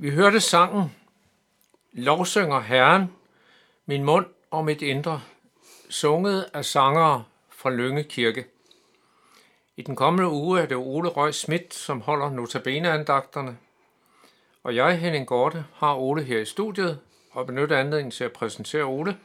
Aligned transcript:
Vi 0.00 0.10
hørte 0.10 0.40
sangen 0.40 0.92
Lovsynger 1.92 2.60
Herren, 2.60 3.12
min 3.86 4.04
mund 4.04 4.26
og 4.50 4.64
mit 4.64 4.82
indre, 4.82 5.22
sunget 5.90 6.46
af 6.54 6.64
sangere 6.64 7.24
fra 7.50 7.70
Lønge 7.70 8.04
Kirke. 8.04 8.44
I 9.76 9.82
den 9.82 9.96
kommende 9.96 10.28
uge 10.28 10.60
er 10.60 10.66
det 10.66 10.76
Ole 10.76 11.08
Røg 11.08 11.34
Schmidt, 11.34 11.74
som 11.74 12.00
holder 12.00 12.30
notabeneandagterne. 12.30 13.56
Og 14.64 14.76
jeg, 14.76 14.98
Henning 14.98 15.26
Gorte, 15.26 15.64
har 15.74 15.94
Ole 15.94 16.22
her 16.22 16.38
i 16.38 16.44
studiet 16.44 16.98
og 17.30 17.46
benytter 17.46 17.78
anledningen 17.78 18.10
til 18.10 18.24
at 18.24 18.32
præsentere 18.32 18.84
Ole. 18.84 19.16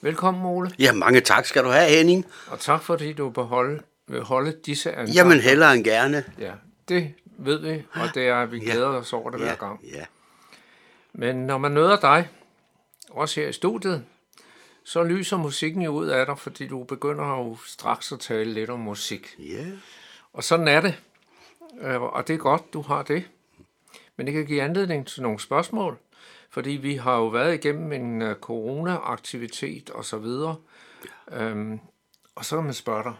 Velkommen, 0.00 0.46
Ole. 0.46 0.70
Ja, 0.78 0.92
mange 0.92 1.20
tak 1.20 1.46
skal 1.46 1.64
du 1.64 1.68
have, 1.68 1.90
Henning. 1.90 2.26
Og 2.50 2.60
tak 2.60 2.82
fordi 2.82 3.12
du 3.12 3.30
beholde, 3.30 3.82
vil 4.06 4.22
holde 4.22 4.56
disse 4.66 4.92
andagter. 4.92 5.14
Jamen, 5.14 5.40
hellere 5.40 5.74
end 5.74 5.84
gerne. 5.84 6.24
Ja, 6.38 6.52
det 6.88 7.14
ved 7.38 7.58
vi, 7.58 7.84
og 7.92 8.14
det 8.14 8.28
er, 8.28 8.36
at 8.36 8.52
vi 8.52 8.60
glæder 8.60 8.88
os 8.88 9.12
over 9.12 9.30
det 9.30 9.38
ja, 9.38 9.44
hver 9.44 9.54
gang. 9.54 9.80
Ja. 9.84 10.04
Men 11.12 11.36
når 11.36 11.58
man 11.58 11.72
møder 11.72 12.00
dig, 12.00 12.28
også 13.10 13.40
her 13.40 13.48
i 13.48 13.52
studiet, 13.52 14.04
så 14.84 15.02
lyser 15.04 15.36
musikken 15.36 15.82
jo 15.82 15.90
ud 15.90 16.06
af 16.06 16.26
dig, 16.26 16.38
fordi 16.38 16.66
du 16.66 16.84
begynder 16.84 17.24
jo 17.24 17.56
straks 17.66 18.12
at 18.12 18.20
tale 18.20 18.52
lidt 18.52 18.70
om 18.70 18.80
musik. 18.80 19.36
Ja. 19.38 19.66
Og 20.32 20.44
sådan 20.44 20.68
er 20.68 20.80
det. 20.80 21.02
Øh, 21.80 22.02
Og 22.02 22.28
det 22.28 22.34
er 22.34 22.38
godt, 22.38 22.72
du 22.72 22.80
har 22.82 23.02
det. 23.02 23.24
Men 24.16 24.26
det 24.26 24.34
kan 24.34 24.46
give 24.46 24.62
anledning 24.62 25.06
til 25.06 25.22
nogle 25.22 25.40
spørgsmål, 25.40 25.98
fordi 26.50 26.70
vi 26.70 26.94
har 26.94 27.16
jo 27.16 27.26
været 27.26 27.54
igennem 27.54 27.92
en 27.92 28.22
øh, 28.22 28.36
corona-aktivitet 28.36 29.90
og 29.90 30.04
så 30.04 30.18
videre. 30.18 30.56
Øhm, 31.32 31.80
og 32.34 32.44
så 32.44 32.56
kan 32.56 32.64
man 32.64 32.74
spørge 32.74 33.04
dig, 33.04 33.14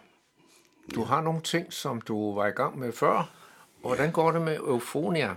du 0.95 1.03
har 1.05 1.21
nogle 1.21 1.41
ting, 1.41 1.73
som 1.73 2.01
du 2.01 2.35
var 2.35 2.47
i 2.47 2.51
gang 2.51 2.79
med 2.79 2.93
før. 2.93 3.31
Hvordan 3.87 4.11
går 4.11 4.31
det 4.31 4.43
med 4.43 4.57
eufonia? 4.57 5.31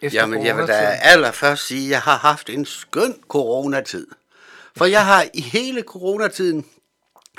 Efter 0.00 0.20
Jamen, 0.20 0.46
jeg 0.46 0.56
vil 0.56 0.66
da 0.66 0.98
allerførst 1.02 1.66
sige, 1.66 1.84
at 1.84 1.90
jeg 1.90 2.00
har 2.00 2.16
haft 2.16 2.50
en 2.50 2.66
skøn 2.66 3.14
coronatid. 3.28 4.06
For 4.76 4.84
jeg 4.84 5.06
har 5.06 5.24
i 5.34 5.40
hele 5.40 5.82
coronatiden, 5.82 6.66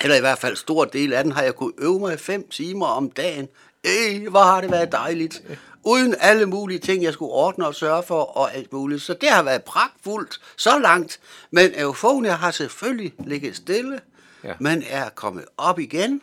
eller 0.01 0.15
i 0.15 0.19
hvert 0.19 0.39
fald 0.39 0.55
stor 0.55 0.85
del 0.85 1.13
af 1.13 1.23
den, 1.23 1.31
har 1.31 1.43
jeg 1.43 1.55
kunnet 1.55 1.75
øve 1.77 1.99
mig 1.99 2.19
fem 2.19 2.49
timer 2.49 2.85
om 2.85 3.11
dagen. 3.11 3.47
Øh, 3.85 4.29
hvor 4.29 4.43
har 4.43 4.61
det 4.61 4.71
været 4.71 4.91
dejligt. 4.91 5.43
Uden 5.83 6.15
alle 6.19 6.45
mulige 6.45 6.79
ting, 6.79 7.03
jeg 7.03 7.13
skulle 7.13 7.31
ordne 7.31 7.67
og 7.67 7.75
sørge 7.75 8.03
for 8.03 8.37
og 8.37 8.55
alt 8.55 8.73
muligt. 8.73 9.01
Så 9.01 9.13
det 9.13 9.29
har 9.29 9.43
været 9.43 9.63
pragtfuldt 9.63 10.41
så 10.57 10.79
langt. 10.79 11.19
Men 11.51 11.71
eufonia 11.75 12.31
har 12.31 12.51
selvfølgelig 12.51 13.13
ligget 13.19 13.55
stille. 13.55 13.99
Ja. 14.43 14.53
Man 14.59 14.83
er 14.89 15.09
kommet 15.09 15.45
op 15.57 15.79
igen, 15.79 16.21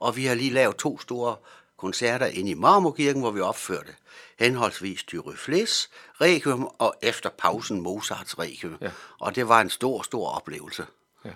og 0.00 0.16
vi 0.16 0.26
har 0.26 0.34
lige 0.34 0.50
lavet 0.50 0.76
to 0.76 0.98
store 1.00 1.36
koncerter 1.84 2.26
inde 2.26 2.50
i 2.50 2.54
Marmorkirken, 2.54 3.22
hvor 3.22 3.30
vi 3.30 3.40
opførte 3.40 3.92
henholdsvis 4.38 5.02
Dyrøfles 5.02 5.90
Requiem 6.20 6.64
og 6.64 6.94
efter 7.02 7.30
pausen 7.30 7.80
Mozarts 7.80 8.38
Requiem. 8.38 8.76
Ja. 8.80 8.90
Og 9.18 9.34
det 9.34 9.48
var 9.48 9.60
en 9.60 9.70
stor, 9.70 10.02
stor 10.02 10.28
oplevelse. 10.28 10.86
Ja. 11.24 11.30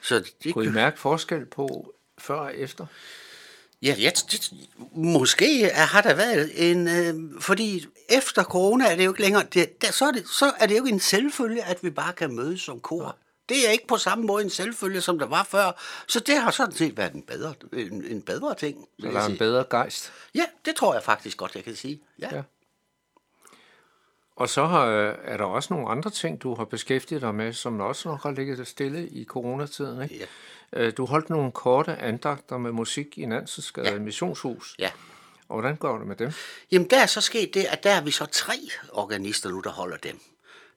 Så 0.00 0.24
det, 0.44 0.54
Kunne 0.54 0.64
I 0.64 0.68
mærke 0.68 0.98
forskel 0.98 1.46
på 1.46 1.94
før 2.18 2.34
og 2.34 2.56
efter? 2.56 2.86
Ja, 3.82 3.94
ja 3.98 4.10
det, 4.30 4.52
måske 4.94 5.70
har 5.74 6.00
der 6.00 6.14
været 6.14 6.70
en... 6.70 6.88
Øh, 6.88 7.40
fordi 7.40 7.86
efter 8.08 8.42
corona 8.44 8.92
er 8.92 8.96
det 8.96 9.04
jo 9.04 9.10
ikke 9.10 9.22
længere... 9.22 9.44
Det, 9.54 9.82
der, 9.82 9.92
så, 9.92 10.04
er 10.04 10.12
det, 10.12 10.28
så 10.28 10.52
er 10.58 10.66
det 10.66 10.78
jo 10.78 10.84
ikke 10.84 10.94
en 10.94 11.00
selvfølge, 11.00 11.64
at 11.64 11.78
vi 11.82 11.90
bare 11.90 12.12
kan 12.12 12.34
mødes 12.34 12.60
som 12.60 12.80
kor. 12.80 13.16
Det 13.48 13.66
er 13.68 13.70
ikke 13.70 13.86
på 13.86 13.96
samme 13.96 14.24
måde 14.24 14.44
en 14.44 14.50
selvfølge, 14.50 15.00
som 15.00 15.18
der 15.18 15.26
var 15.26 15.42
før. 15.44 15.80
Så 16.08 16.20
det 16.20 16.36
har 16.36 16.50
sådan 16.50 16.72
set 16.74 16.96
været 16.96 17.12
en 17.12 17.22
bedre, 17.22 17.54
en, 17.72 18.04
en 18.04 18.22
bedre 18.22 18.54
ting. 18.54 18.88
Så 19.00 19.06
der 19.06 19.20
er 19.20 19.26
en 19.26 19.38
bedre 19.38 19.64
gejst? 19.70 20.12
Ja, 20.34 20.44
det 20.64 20.76
tror 20.76 20.94
jeg 20.94 21.02
faktisk 21.02 21.36
godt, 21.36 21.54
jeg 21.54 21.64
kan 21.64 21.76
sige. 21.76 22.00
Ja. 22.18 22.28
Ja. 22.36 22.42
Og 24.36 24.48
så 24.48 24.64
har, 24.66 24.86
er 25.24 25.36
der 25.36 25.44
også 25.44 25.74
nogle 25.74 25.88
andre 25.88 26.10
ting, 26.10 26.42
du 26.42 26.54
har 26.54 26.64
beskæftiget 26.64 27.22
dig 27.22 27.34
med, 27.34 27.52
som 27.52 27.80
også 27.80 28.08
nok 28.08 28.22
har 28.22 28.30
ligget 28.30 28.66
stille 28.68 29.08
i 29.08 29.24
coronatiden. 29.24 30.02
Ikke? 30.02 30.28
Ja. 30.72 30.80
Øh, 30.80 30.92
Du 30.96 31.06
holdt 31.06 31.30
nogle 31.30 31.52
korte 31.52 31.96
andagter 31.96 32.58
med 32.58 32.72
musik 32.72 33.18
i 33.18 33.26
Nansensgade 33.26 33.88
ja. 33.92 33.98
Missionshus. 33.98 34.74
ja. 34.78 34.90
Og 35.48 35.60
hvordan 35.60 35.76
går 35.76 35.98
det 35.98 36.06
med 36.06 36.16
dem? 36.16 36.32
Jamen, 36.70 36.90
der 36.90 36.98
er 37.02 37.06
så 37.06 37.20
sket 37.20 37.54
det, 37.54 37.64
at 37.64 37.84
der 37.84 37.90
er 37.90 38.00
vi 38.00 38.10
så 38.10 38.26
tre 38.26 38.54
organister 38.92 39.50
nu, 39.50 39.60
der 39.60 39.70
holder 39.70 39.96
dem. 39.96 40.20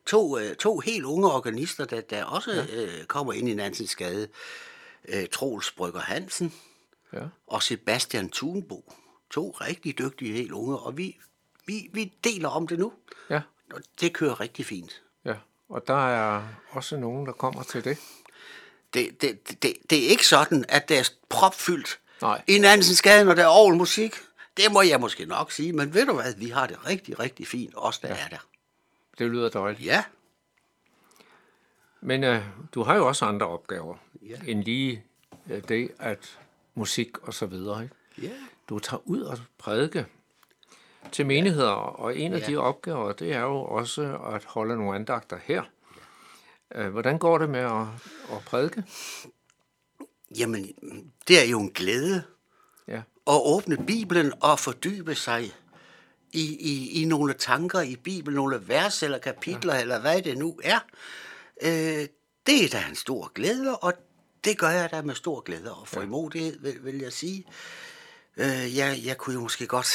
To, 0.06 0.38
øh, 0.40 0.56
to 0.56 0.80
helt 0.80 1.06
unge 1.06 1.32
organister, 1.32 1.86
der, 1.86 2.02
der 2.02 2.24
også 2.24 2.52
ja. 2.52 2.66
øh, 2.84 3.06
kommer 3.06 3.34
ind 3.34 3.50
i 3.50 3.54
Nansens 3.54 3.96
Gade. 3.96 4.28
Øh, 5.08 5.28
Troels 5.32 5.72
Brygger 5.72 6.00
Hansen 6.02 6.54
Ja. 7.14 7.22
og 7.48 7.64
Sebastian 7.64 8.30
Thunbo. 8.30 8.94
To 9.32 9.52
rigtig 9.62 9.98
dygtige 9.98 10.34
helt 10.34 10.52
unge, 10.52 10.78
og 10.78 10.98
vi, 10.98 11.18
vi, 11.66 11.90
vi 11.94 12.14
deler 12.24 12.50
om 12.50 12.68
det 12.68 12.80
nu. 12.80 12.94
Ja, 13.30 13.42
Og 13.74 13.82
det 14.02 14.14
kører 14.14 14.40
rigtig 14.40 14.66
fint. 14.66 15.02
ja. 15.26 15.34
Og 15.70 15.88
der 15.88 16.08
er 16.10 16.44
også 16.70 16.98
nogen, 16.98 17.26
der 17.26 17.32
kommer 17.32 17.64
til 17.64 17.84
det. 17.84 17.98
Det, 18.94 19.22
det, 19.22 19.64
det, 19.64 19.74
det 19.90 20.06
er 20.06 20.10
ikke 20.10 20.28
sådan, 20.28 20.66
at 20.70 20.90
det 20.90 20.98
er 20.98 21.10
propfyldt 21.30 22.00
Nej. 22.22 22.42
i 22.48 22.58
Nansens 22.58 23.02
Gade, 23.02 23.26
når 23.26 23.34
der 23.34 23.44
er 23.44 23.74
musik. 23.74 24.16
Det 24.58 24.72
må 24.72 24.82
jeg 24.82 25.00
måske 25.00 25.26
nok 25.26 25.52
sige, 25.52 25.74
men 25.74 25.94
ved 25.94 26.06
du 26.06 26.14
hvad, 26.14 26.34
vi 26.38 26.50
har 26.50 26.68
det 26.68 26.86
rigtig, 26.86 27.20
rigtig 27.20 27.48
fint, 27.48 27.74
os 27.78 28.00
der 28.00 28.08
ja. 28.08 28.16
er 28.26 28.28
der. 28.28 28.38
Det 29.20 29.30
lyder 29.32 29.50
dejligt. 29.50 29.86
Ja, 29.86 30.04
Men 32.02 32.24
øh, 32.24 32.44
du 32.74 32.84
har 32.84 32.96
jo 32.96 33.08
også 33.08 33.26
andre 33.26 33.48
opgaver, 33.48 33.96
Ja. 34.22 34.36
end 34.48 34.64
lige 34.64 35.04
øh, 35.50 35.64
det, 35.68 35.92
at 36.00 36.40
musik 36.76 37.18
og 37.18 37.34
så 37.34 37.46
videre. 37.46 37.84
Ikke? 37.84 37.96
ja. 38.22 38.32
Du 38.70 38.80
tager 38.80 39.02
ud 39.06 39.22
og 39.22 39.38
prædike 39.58 40.06
til 41.12 41.26
menigheder, 41.26 41.70
og 41.72 42.18
en 42.18 42.34
af 42.34 42.40
Ja. 42.40 42.46
de 42.46 42.58
opgaver, 42.58 43.12
det 43.12 43.34
er 43.34 43.40
jo 43.42 43.62
også 43.62 44.18
at 44.34 44.46
holde 44.46 44.76
nogle 44.76 44.96
andagter 44.96 45.38
her. 45.44 45.64
Øh, 46.76 46.88
Hvordan 46.92 47.18
går 47.20 47.38
det 47.38 47.50
med 47.50 47.60
at, 47.60 47.82
at 48.38 48.44
prædike? 48.46 48.84
Jamen, 50.38 50.66
det 51.28 51.44
er 51.46 51.50
jo 51.52 51.60
en 51.60 51.70
glæde 51.72 52.24
Ja, 52.88 53.02
at 53.28 53.42
åbne 53.46 53.78
Bibelen 53.86 54.34
og 54.42 54.60
fordybe 54.60 55.16
sig 55.16 55.52
i, 56.36 56.58
i, 56.60 57.02
i 57.02 57.06
nogle 57.06 57.34
tanker 57.34 57.82
i 57.82 57.96
Bibelen, 57.96 58.36
nogle 58.36 58.68
vers 58.68 59.04
eller 59.04 59.18
kapitler, 59.18 59.76
ja. 59.76 59.82
eller 59.82 60.00
hvad 60.00 60.22
det 60.22 60.38
nu 60.38 60.60
er. 60.64 60.80
Øh, 61.62 62.08
det 62.48 62.64
er 62.64 62.70
da 62.72 62.84
en 62.90 62.96
stor 62.96 63.32
glæde, 63.34 63.78
og 63.78 63.94
det 64.44 64.58
gør 64.58 64.70
jeg 64.70 64.92
da 64.92 65.02
med 65.02 65.16
stor 65.16 65.42
glæde 65.42 65.74
og 65.76 65.88
frimodighed, 65.88 66.60
vil, 66.60 66.86
vil 66.86 67.00
jeg 67.00 67.14
sige. 67.14 67.46
Øh, 68.38 68.78
jeg, 68.78 69.02
jeg 69.06 69.18
kunne 69.18 69.34
jo 69.34 69.40
måske 69.40 69.68
godt 69.68 69.88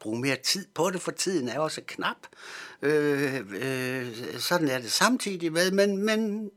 bruge 0.00 0.20
mere 0.20 0.36
tid 0.36 0.66
på 0.74 0.90
det, 0.90 1.00
for 1.00 1.10
tiden 1.10 1.48
er 1.48 1.58
også 1.58 1.80
knap. 1.86 2.16
Øh, 2.82 3.40
øh, 3.50 4.38
sådan 4.38 4.68
er 4.68 4.78
det 4.78 4.92
samtidig 4.92 5.52
med, 5.52 5.70
men, 5.70 5.96
men 5.96 6.50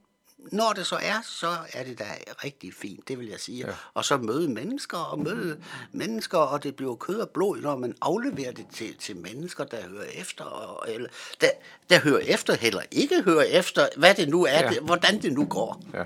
når 0.51 0.73
det 0.73 0.85
så 0.87 0.95
er, 1.01 1.21
så 1.25 1.57
er 1.73 1.83
det 1.83 1.99
da 1.99 2.05
rigtig 2.43 2.73
fint, 2.73 3.07
det 3.07 3.19
vil 3.19 3.27
jeg 3.27 3.39
sige. 3.39 3.67
Ja. 3.67 3.73
Og 3.93 4.05
så 4.05 4.17
møde 4.17 4.49
mennesker 4.49 4.97
og 4.97 5.19
møde 5.19 5.61
mennesker, 5.91 6.37
og 6.37 6.63
det 6.63 6.75
bliver 6.75 6.95
kød 6.95 7.19
og 7.19 7.29
blod, 7.29 7.61
når 7.61 7.75
man 7.77 7.95
afleverer 8.01 8.51
det 8.51 8.65
til, 8.73 8.97
til 8.97 9.17
mennesker, 9.17 9.63
der 9.63 9.87
hører 9.89 10.05
efter, 10.13 10.43
og, 10.45 10.85
eller, 10.93 11.09
der, 11.41 11.49
der 11.89 11.99
hører 11.99 12.19
efter, 12.19 12.53
heller 12.55 12.81
ikke 12.91 13.21
hører 13.21 13.43
efter, 13.43 13.87
hvad 13.97 14.13
det 14.15 14.29
nu 14.29 14.43
er, 14.45 14.59
Ja. 14.59 14.69
det, 14.69 14.79
hvordan 14.81 15.21
det 15.21 15.33
nu 15.33 15.45
går. 15.45 15.81
ja. 15.93 16.03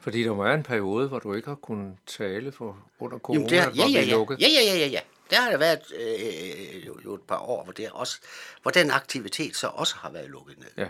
Fordi 0.00 0.22
der 0.22 0.30
var 0.30 0.54
en 0.54 0.62
periode, 0.62 1.08
hvor 1.08 1.18
du 1.18 1.34
ikke 1.34 1.48
har 1.48 1.54
kunnet 1.54 1.96
tale 2.06 2.52
for 2.52 2.76
under 2.98 3.18
corona, 3.18 3.38
Jamen, 3.38 3.50
det 3.50 3.58
er, 3.58 3.70
ja, 3.76 3.86
ja, 4.00 4.00
ja, 4.06 4.10
lukket. 4.10 4.40
ja, 4.40 4.46
ja, 4.48 4.62
ja, 4.72 4.76
ja, 4.78 4.86
ja. 4.86 5.00
Der 5.30 5.40
har 5.40 5.50
der 5.50 5.58
været 5.58 5.80
øh, 6.00 6.86
jo, 6.86 6.98
jo 7.04 7.14
et 7.14 7.20
par 7.20 7.38
år, 7.38 7.64
hvor, 7.64 7.72
det 7.72 7.90
også, 7.90 8.18
hvor 8.62 8.70
den 8.70 8.90
aktivitet 8.90 9.56
så 9.56 9.66
også 9.66 9.94
har 9.96 10.10
været 10.10 10.30
lukket 10.30 10.58
ned. 10.58 10.66
ja. 10.76 10.88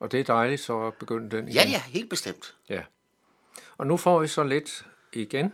Og 0.00 0.12
det 0.12 0.20
er 0.20 0.24
dejligt 0.24 0.60
så 0.60 0.86
at 0.86 0.94
begynde 0.94 1.36
den 1.36 1.48
Ja, 1.48 1.60
igen. 1.62 1.72
ja, 1.72 1.80
helt 1.80 2.10
bestemt. 2.10 2.54
Ja. 2.68 2.82
Og 3.78 3.86
nu 3.86 3.96
får 3.96 4.20
vi 4.20 4.28
så 4.28 4.42
lidt 4.44 4.86
igen 5.12 5.52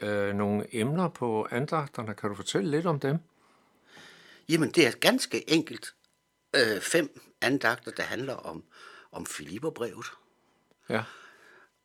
øh, 0.00 0.34
nogle 0.34 0.74
emner 0.76 1.08
på 1.08 1.48
andagterne. 1.50 2.14
Kan 2.14 2.28
du 2.30 2.34
fortælle 2.36 2.70
lidt 2.70 2.86
om 2.86 3.00
dem? 3.00 3.18
Jamen, 4.48 4.70
det 4.70 4.86
er 4.86 4.90
ganske 4.90 5.50
enkelt 5.50 5.94
øh, 6.56 6.80
fem 6.80 7.20
andagter, 7.40 7.90
der 7.90 8.02
handler 8.02 8.34
om, 8.34 8.64
om 9.12 9.26
Filipperbrevet. 9.26 10.06
Ja, 10.88 11.02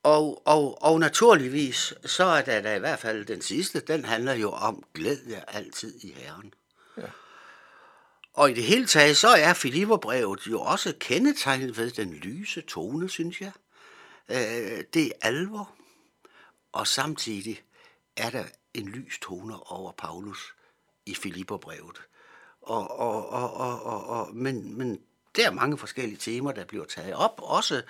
Og, 0.04 0.48
og, 0.48 0.82
og 0.84 1.00
naturligvis, 1.00 1.94
så 2.06 2.24
er 2.24 2.42
der, 2.42 2.62
der 2.62 2.74
i 2.76 2.80
hvert 2.80 3.00
fald 3.00 3.26
den 3.26 3.42
sidste, 3.42 3.80
den 3.80 4.06
handler 4.06 4.34
jo 4.34 4.52
om 4.52 4.84
glæd 4.94 5.18
jer 5.30 5.44
altid 5.48 6.00
i 6.04 6.12
Herren. 6.12 6.54
Ja. 6.98 7.08
Og 8.36 8.52
i 8.52 8.54
det 8.54 8.64
hele 8.64 8.88
taget, 8.88 9.18
så 9.18 9.28
er 9.28 9.54
Filipperbrevet 9.54 10.48
jo 10.48 10.62
også 10.62 10.94
kendetegnet 11.00 11.78
ved 11.78 11.92
den 11.92 12.14
lyse 12.14 12.62
tone, 12.62 13.10
synes 13.10 13.42
jeg. 13.42 13.52
Øh, 14.30 14.84
det 14.94 15.06
er 15.06 15.12
alvor, 15.22 15.76
og 16.72 16.88
samtidig 16.88 17.64
er 18.18 18.30
der 18.30 18.44
en 18.74 18.88
lys 18.90 19.20
tone 19.22 19.72
over 19.72 19.92
Paulus 19.92 20.56
i 21.06 21.16
Filipperbrevet. 21.16 22.02
Og, 22.62 23.00
og, 23.00 23.30
og, 23.30 23.54
og, 23.54 23.84
og, 23.84 24.08
og, 24.08 24.36
men, 24.36 24.78
men 24.78 25.02
der 25.36 25.48
er 25.48 25.52
mange 25.52 25.78
forskellige 25.78 26.18
temaer, 26.18 26.54
der 26.54 26.66
bliver 26.66 26.86
taget 26.86 27.14
op. 27.14 27.40
Også 27.44 27.84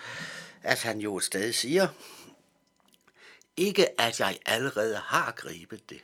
at 0.63 0.81
han 0.81 0.99
jo 0.99 1.17
et 1.17 1.23
sted 1.23 1.53
siger, 1.53 1.87
ikke 3.57 4.01
at 4.01 4.19
jeg 4.19 4.39
allerede 4.45 4.95
har 4.95 5.31
grebet 5.31 5.89
det, 5.89 6.01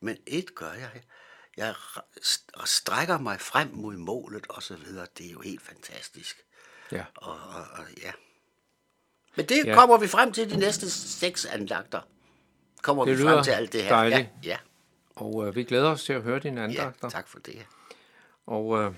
men 0.00 0.16
et 0.26 0.54
gør 0.54 0.72
jeg 0.72 1.02
jeg 1.56 1.74
st- 2.20 2.64
strækker 2.66 3.18
mig 3.18 3.40
frem 3.40 3.70
mod 3.72 3.96
målet 3.96 4.46
og 4.48 4.62
så 4.62 4.76
videre. 4.76 5.06
Det 5.18 5.26
er 5.26 5.30
jo 5.32 5.40
helt 5.40 5.62
fantastisk. 5.62 6.36
Ja. 6.92 7.04
Og, 7.16 7.32
og, 7.32 7.64
og 7.72 7.84
ja. 8.02 8.12
Men 9.36 9.46
det 9.46 9.56
Ja. 9.64 9.70
ja. 9.70 9.74
kommer 9.74 9.98
vi 9.98 10.08
frem 10.08 10.32
til 10.32 10.50
de 10.50 10.56
næste 10.56 10.90
seks 10.90 11.44
andagter. 11.44 12.00
Kommer 12.82 13.04
Det 13.04 13.18
vi 13.18 13.22
frem 13.22 13.44
til 13.44 13.50
alt 13.50 13.72
det 13.72 13.82
her. 13.82 13.88
dejligt. 13.88 14.28
Ja, 14.44 14.48
ja, 14.48 14.56
Og 15.14 15.46
øh, 15.46 15.56
vi 15.56 15.64
glæder 15.64 15.90
os 15.90 16.04
til 16.04 16.12
at 16.12 16.22
høre 16.22 16.38
dine 16.38 16.60
ja, 16.60 16.66
andagter. 16.66 17.08
tak 17.08 17.28
for 17.28 17.38
det. 17.38 17.66
Og 18.46 18.78
øh, 18.82 18.92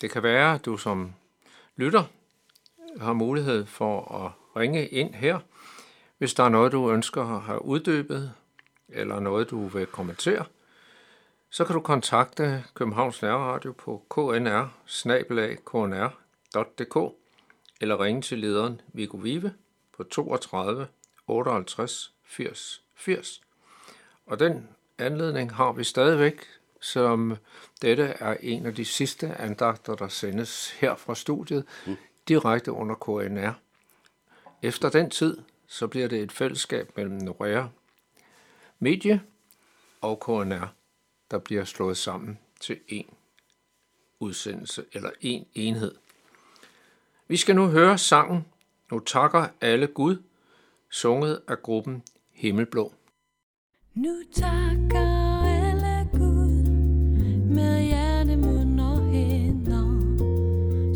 det 0.00 0.10
kan 0.10 0.22
være, 0.22 0.54
at 0.54 0.64
du 0.64 0.76
som 0.76 1.14
lytter 1.76 2.04
har 3.00 3.12
mulighed 3.12 3.66
for 3.66 4.24
at 4.26 4.32
ringe 4.60 4.88
ind 4.88 5.14
her, 5.14 5.38
hvis 6.18 6.34
der 6.34 6.44
er 6.44 6.48
noget, 6.48 6.72
du 6.72 6.90
ønsker 6.92 7.36
at 7.36 7.42
have 7.42 7.64
uddybet, 7.64 8.32
eller 8.88 9.20
noget, 9.20 9.50
du 9.50 9.66
vil 9.68 9.86
kommentere. 9.86 10.44
Så 11.54 11.64
kan 11.64 11.74
du 11.74 11.80
kontakte 11.80 12.64
Københavns 12.74 13.22
Nærradio 13.22 13.72
på 13.72 14.02
knr 14.10 14.68
knr.dk 15.64 17.14
eller 17.80 18.00
ringe 18.00 18.22
til 18.22 18.38
lederen 18.38 18.80
Viggo 18.92 19.16
Vive 19.16 19.54
på 19.96 20.04
32 20.04 20.86
58 21.26 22.14
80 22.24 22.82
80. 22.94 23.40
Og 24.26 24.38
den 24.38 24.68
anledning 24.98 25.54
har 25.54 25.72
vi 25.72 25.84
stadigvæk, 25.84 26.40
som 26.80 27.36
dette 27.82 28.04
er 28.04 28.36
en 28.40 28.66
af 28.66 28.74
de 28.74 28.84
sidste 28.84 29.34
andagter, 29.34 29.94
der 29.94 30.08
sendes 30.08 30.70
her 30.70 30.94
fra 30.94 31.14
studiet, 31.14 31.64
direkte 32.28 32.72
under 32.72 32.94
KNR. 32.94 33.52
Efter 34.62 34.88
den 34.90 35.10
tid, 35.10 35.38
så 35.66 35.86
bliver 35.86 36.08
det 36.08 36.22
et 36.22 36.32
fællesskab 36.32 36.96
mellem 36.96 37.14
Norea 37.14 37.64
Medie 38.78 39.22
og 40.00 40.20
KNR, 40.20 40.83
der 41.34 41.40
bliver 41.40 41.64
slået 41.64 41.96
sammen 41.96 42.38
til 42.60 42.78
én 42.92 43.14
udsendelse 44.20 44.84
eller 44.92 45.10
én 45.10 45.44
enhed. 45.54 45.94
Vi 47.28 47.36
skal 47.36 47.56
nu 47.56 47.66
høre 47.66 47.98
sangen 47.98 48.44
Nu 48.90 48.98
takker 48.98 49.46
alle 49.60 49.86
Gud, 49.86 50.16
sunget 50.90 51.42
af 51.48 51.62
gruppen 51.62 52.02
Himmelblå. 52.32 52.92
Nu 53.94 54.14
takker 54.34 55.42
alle 55.44 56.08
Gud 56.12 56.62
med 57.54 57.92
og 57.92 58.30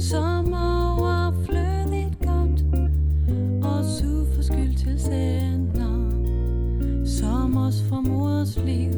som 0.00 0.54
godt 2.20 2.62
os 3.64 4.02
til 4.78 5.00
sender, 5.00 6.24
som 7.06 7.56
os 7.56 7.82
fra 7.88 8.00
mors 8.00 8.56
liv 8.56 8.97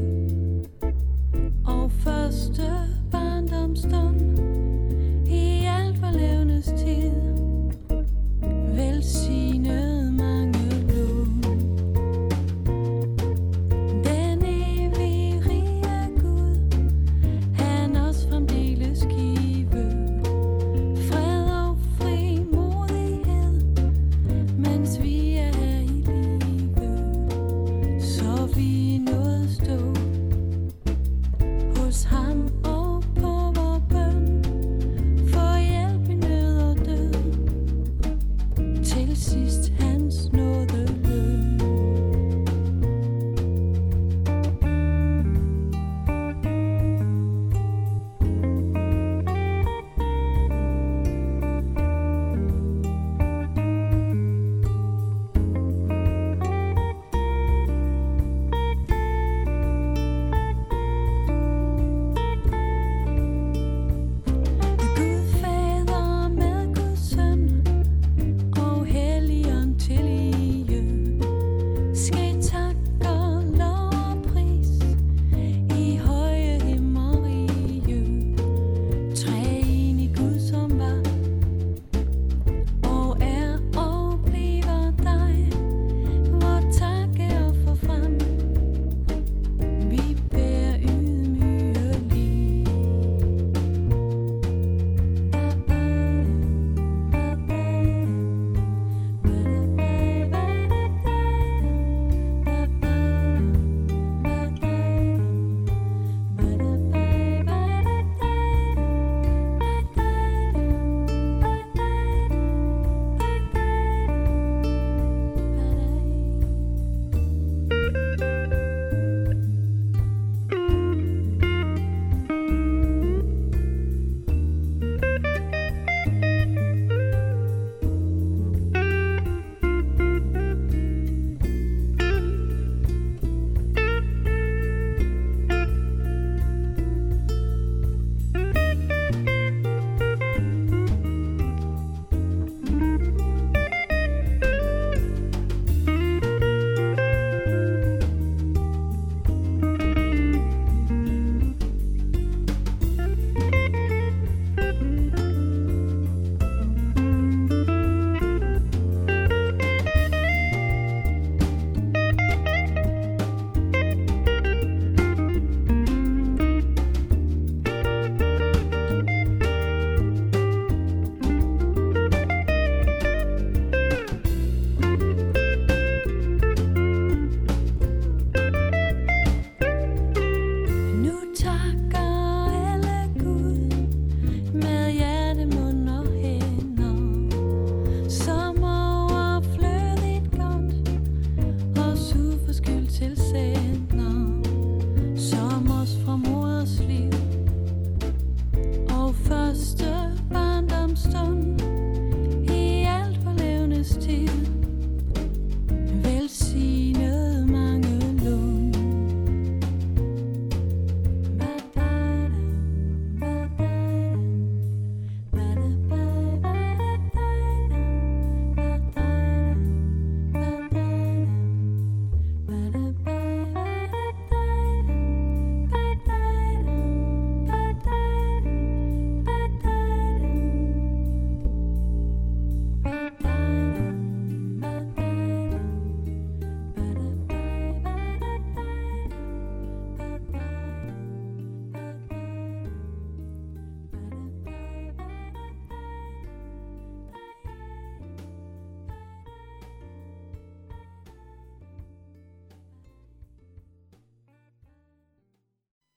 exist. 39.11 39.90